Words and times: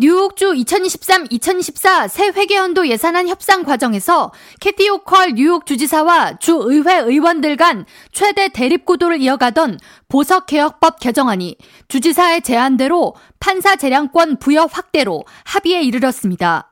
뉴욕주 0.00 0.52
2023-2024 0.52 2.06
새 2.06 2.28
회계연도 2.28 2.86
예산안 2.86 3.26
협상 3.26 3.64
과정에서 3.64 4.30
캐시 4.60 4.88
호컬 4.90 5.32
뉴욕 5.34 5.66
주지사와 5.66 6.38
주 6.38 6.56
의회 6.66 6.98
의원들 6.98 7.56
간 7.56 7.84
최대 8.12 8.48
대립 8.48 8.84
구도를 8.84 9.20
이어가던 9.20 9.80
보석 10.08 10.46
개혁법 10.46 11.00
개정안이 11.00 11.56
주지사의 11.88 12.42
제안대로 12.42 13.16
판사 13.40 13.74
재량권 13.74 14.36
부여 14.36 14.66
확대로 14.70 15.24
합의에 15.42 15.82
이르렀습니다. 15.82 16.70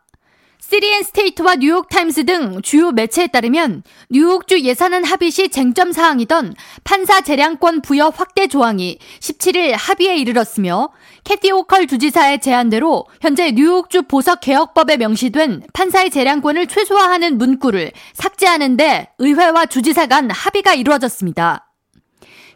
City 0.68 0.89
and 0.89 1.04
State와 1.04 1.56
뉴욕타임스 1.56 2.24
등 2.24 2.60
주요 2.60 2.90
매체에 2.90 3.28
따르면 3.28 3.84
뉴욕주 4.10 4.62
예산안 4.62 5.04
합의 5.04 5.30
시 5.30 5.48
쟁점 5.48 5.92
사항이던 5.92 6.54
판사 6.82 7.20
재량권 7.20 7.82
부여 7.82 8.08
확대 8.08 8.48
조항이 8.48 8.98
17일 9.20 9.76
합의에 9.78 10.16
이르렀으며 10.16 10.88
캐티 11.22 11.52
오컬 11.52 11.86
주지사의 11.86 12.40
제안대로 12.40 13.06
현재 13.20 13.52
뉴욕주 13.52 14.02
보석 14.02 14.40
개혁법에 14.40 14.96
명시된 14.96 15.62
판사의 15.72 16.10
재량권을 16.10 16.66
최소화하는 16.66 17.38
문구를 17.38 17.92
삭제하는데 18.14 19.10
의회와 19.18 19.66
주지사 19.66 20.06
간 20.06 20.28
합의가 20.32 20.74
이루어졌습니다. 20.74 21.75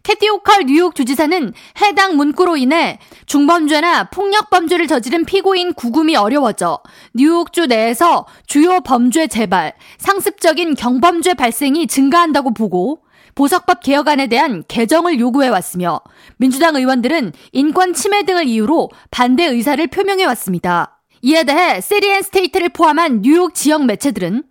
캐티 0.03 0.29
오컬 0.31 0.65
뉴욕 0.65 0.95
주지사는 0.95 1.53
해당 1.83 2.17
문구로 2.17 2.57
인해 2.57 2.99
중범죄나 3.27 4.11
폭력범죄를 4.11 4.87
저지른 4.87 5.25
피고인 5.25 5.75
구금이 5.75 6.17
어려워져 6.17 6.81
뉴욕주 7.15 7.67
내에서 7.67 8.27
주요 8.47 8.81
범죄 8.81 9.27
재발, 9.27 9.75
상습적인 9.99 10.75
경범죄 10.75 11.35
발생이 11.35 11.87
증가한다고 11.87 12.55
보고 12.55 13.03
보석법 13.35 13.81
개혁안에 13.81 14.27
대한 14.27 14.65
개정을 14.69 15.19
요구해 15.21 15.49
왔으며 15.49 16.01
민주당 16.37 16.77
의원들은 16.77 17.33
인권 17.53 17.95
침해 17.95 18.25
등을 18.25 18.47
이유로 18.47 18.91
반대 19.11 19.45
의사를 19.45 19.87
표명해 19.87 20.25
왔습니다. 20.25 21.01
이에 21.23 21.45
대해 21.45 21.81
City 21.81 22.05
and 22.05 22.23
State를 22.23 22.71
포함한 22.71 23.23
뉴욕 23.23 23.55
지역 23.55 23.85
매체들은 23.85 24.45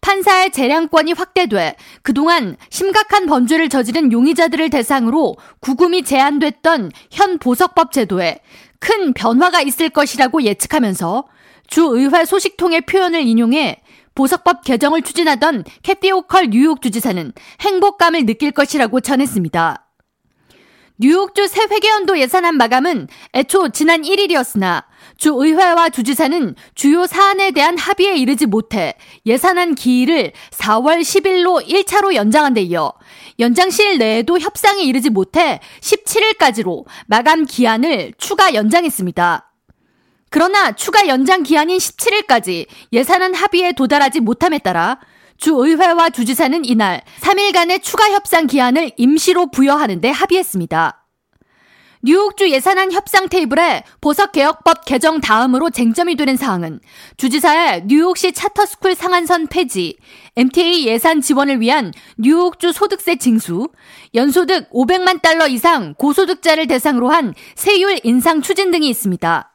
판사의 0.00 0.50
재량권이 0.50 1.12
확대돼 1.12 1.76
그동안 2.02 2.56
심각한 2.70 3.26
범죄를 3.26 3.68
저지른 3.68 4.12
용의자들을 4.12 4.70
대상으로 4.70 5.36
구금이 5.60 6.04
제한됐던 6.04 6.90
현 7.10 7.38
보석법 7.38 7.92
제도에 7.92 8.40
큰 8.78 9.12
변화가 9.12 9.60
있을 9.60 9.90
것이라고 9.90 10.42
예측하면서 10.42 11.24
주의회 11.66 12.24
소식통의 12.24 12.82
표현을 12.82 13.22
인용해 13.22 13.82
보석법 14.14 14.64
개정을 14.64 15.02
추진하던 15.02 15.64
캐시 15.82 16.10
호컬 16.10 16.50
뉴욕 16.50 16.82
주지사는 16.82 17.32
행복감을 17.60 18.26
느낄 18.26 18.50
것이라고 18.50 19.00
전했습니다. 19.00 19.89
뉴욕주 21.02 21.46
새 21.46 21.62
회계연도 21.62 22.18
예산안 22.18 22.58
마감은 22.58 23.08
애초 23.34 23.70
지난 23.70 24.02
1일이었으나 24.02 24.84
주 25.16 25.32
의회와 25.34 25.88
주지사는 25.88 26.54
주요 26.74 27.06
사안에 27.06 27.52
대한 27.52 27.78
합의에 27.78 28.16
이르지 28.16 28.44
못해 28.44 28.94
예산안 29.24 29.76
기일을 29.76 30.32
4월 30.50 31.00
10일로 31.00 31.66
1차로 31.66 32.14
연장한 32.14 32.52
데 32.52 32.60
이어 32.60 32.92
연장실 33.38 33.96
내에도 33.96 34.38
협상에 34.38 34.82
이르지 34.82 35.08
못해 35.08 35.60
17일까지로 35.80 36.84
마감 37.06 37.46
기한을 37.46 38.12
추가 38.18 38.52
연장했습니다. 38.52 39.50
그러나 40.28 40.72
추가 40.72 41.08
연장 41.08 41.42
기한인 41.42 41.78
17일까지 41.78 42.66
예산안 42.92 43.32
합의에 43.32 43.72
도달하지 43.72 44.20
못함에 44.20 44.58
따라 44.58 44.98
주의회와 45.40 46.10
주지사는 46.10 46.64
이날 46.64 47.02
3일간의 47.20 47.82
추가 47.82 48.10
협상 48.10 48.46
기한을 48.46 48.92
임시로 48.96 49.50
부여하는데 49.50 50.08
합의했습니다. 50.10 51.00
뉴욕주 52.02 52.50
예산안 52.50 52.92
협상 52.92 53.28
테이블에 53.28 53.82
보석개혁법 54.00 54.86
개정 54.86 55.20
다음으로 55.20 55.68
쟁점이 55.68 56.16
되는 56.16 56.34
사항은 56.34 56.80
주지사의 57.18 57.82
뉴욕시 57.86 58.32
차터스쿨 58.32 58.94
상한선 58.94 59.48
폐지, 59.48 59.98
MTA 60.36 60.86
예산 60.86 61.20
지원을 61.20 61.60
위한 61.60 61.92
뉴욕주 62.16 62.72
소득세 62.72 63.16
징수, 63.16 63.68
연소득 64.14 64.70
500만 64.70 65.20
달러 65.20 65.46
이상 65.46 65.94
고소득자를 65.94 66.68
대상으로 66.68 67.10
한 67.10 67.34
세율 67.54 67.98
인상 68.02 68.40
추진 68.40 68.70
등이 68.70 68.88
있습니다. 68.88 69.49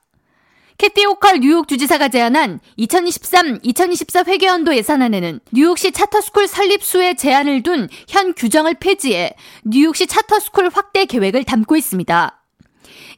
캐시 0.78 1.06
호컬 1.06 1.40
뉴욕 1.40 1.68
주지사가 1.68 2.10
제안한 2.10 2.60
2023-2024 2.80 4.28
회계연도 4.28 4.76
예산안에는 4.76 5.40
뉴욕시 5.54 5.92
charter 5.92 6.22
school 6.22 6.48
설립수에 6.48 7.14
제한을 7.16 7.64
둔 7.64 7.88
현 8.10 8.34
규정을 8.34 8.76
폐지해 8.76 9.36
뉴욕시 9.64 10.08
charter 10.08 10.41
school 10.41 10.70
확대 10.74 11.06
계획을 11.06 11.46
담고 11.46 11.78
있습니다. 11.78 12.45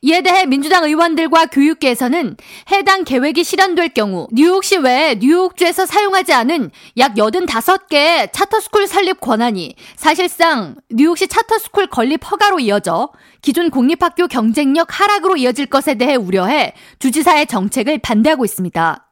이에 0.01 0.21
대해 0.21 0.45
민주당 0.45 0.83
의원들과 0.83 1.47
교육계에서는 1.47 2.37
해당 2.71 3.03
계획이 3.03 3.43
실현될 3.43 3.89
경우 3.89 4.27
뉴욕시 4.31 4.77
외에 4.77 5.15
뉴욕주에서 5.15 5.85
사용하지 5.85 6.33
않은 6.33 6.71
약 6.97 7.15
85개의 7.15 8.31
charter 8.31 8.62
school 8.62 8.87
설립 8.87 9.19
권한이 9.19 9.75
사실상 9.95 10.75
뉴욕시 10.89 11.27
charter 11.27 11.60
school 11.60 11.87
건립 11.87 12.29
허가로 12.29 12.59
이어져 12.59 13.09
기존 13.41 13.69
공립학교 13.69 14.27
경쟁력 14.27 14.87
하락으로 14.99 15.37
이어질 15.37 15.67
것에 15.67 15.95
대해 15.95 16.15
우려해 16.15 16.73
주지사의 16.99 17.47
정책을 17.47 17.99
반대하고 17.99 18.45
있습니다. 18.45 19.03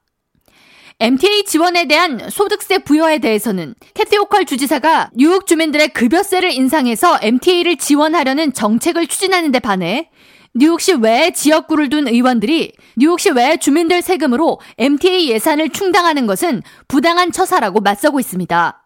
MTA 1.00 1.44
지원에 1.44 1.88
대한 1.88 2.30
소득세 2.30 2.78
부여에 2.78 3.20
대해서는 3.20 3.76
캐티 3.94 4.18
오컬 4.18 4.46
주지사가 4.46 5.10
뉴욕 5.14 5.46
주민들의 5.46 5.90
급여세를 5.90 6.54
인상해서 6.54 7.20
MTA를 7.22 7.76
지원하려는 7.76 8.54
정책을 8.54 9.08
추진하는 9.08 9.52
데 9.52 9.60
반해 9.60 10.10
뉴욕시 10.58 10.94
외 10.94 11.32
지역구를 11.32 11.90
둔 11.90 12.08
의원들이 12.08 12.72
뉴욕시 12.96 13.30
외 13.32 13.58
주민들 13.58 14.02
세금으로 14.02 14.62
MTA 14.78 15.30
예산을 15.30 15.70
충당하는 15.70 16.26
것은 16.28 16.64
부당한 16.88 17.34
처사라고 17.34 17.82
맞서고 17.82 18.22
있습니다. 18.22 18.82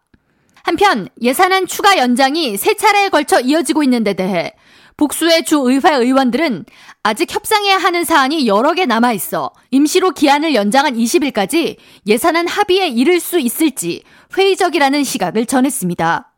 한편 0.64 1.08
예산안 1.22 1.68
추가 1.68 1.96
연장이 1.96 2.56
세 2.56 2.74
차례에 2.74 3.08
걸쳐 3.08 3.38
이어지고 3.40 3.84
있는 3.84 4.02
데 4.02 4.14
대해 4.14 4.52
복수의 4.96 5.44
주 5.44 5.58
의회 5.58 5.94
의원들은 5.94 6.66
아직 7.04 7.32
협상해야 7.32 7.78
하는 7.78 8.04
사안이 8.04 8.48
여러 8.48 8.74
개 8.74 8.84
남아 8.84 9.12
있어 9.12 9.52
임시로 9.70 10.10
기한을 10.10 10.56
연장한 10.56 10.96
20일까지 10.96 11.76
예산안 12.04 12.48
합의에 12.48 12.88
이를 12.88 13.20
수 13.20 13.38
있을지 13.38 14.02
회의적이라는 14.36 15.04
시각을 15.04 15.46
전했습니다. 15.46 16.34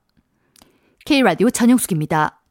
K라디오 1.06 1.48
전영숙입니다. 1.48 2.41